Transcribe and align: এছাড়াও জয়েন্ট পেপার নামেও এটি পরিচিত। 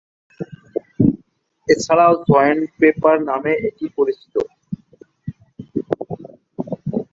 এছাড়াও 1.67 2.13
জয়েন্ট 2.27 2.63
পেপার 2.79 3.15
নামেও 3.29 3.61
এটি 3.67 3.85
পরিচিত। 3.97 4.35